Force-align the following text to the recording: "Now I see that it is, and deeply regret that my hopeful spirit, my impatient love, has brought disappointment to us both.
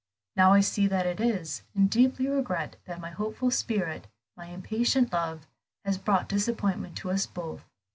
"Now 0.35 0.53
I 0.53 0.61
see 0.61 0.87
that 0.87 1.05
it 1.05 1.19
is, 1.19 1.61
and 1.75 1.87
deeply 1.87 2.25
regret 2.27 2.77
that 2.85 2.99
my 2.99 3.11
hopeful 3.11 3.51
spirit, 3.51 4.07
my 4.35 4.47
impatient 4.47 5.13
love, 5.13 5.45
has 5.85 5.99
brought 5.99 6.27
disappointment 6.27 6.97
to 6.97 7.11
us 7.11 7.27
both. 7.27 7.65